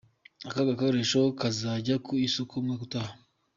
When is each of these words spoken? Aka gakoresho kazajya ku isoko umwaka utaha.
Aka 0.49 0.61
gakoresho 0.69 1.19
kazajya 1.39 1.95
ku 2.05 2.11
isoko 2.27 2.51
umwaka 2.55 2.83
utaha. 2.87 3.13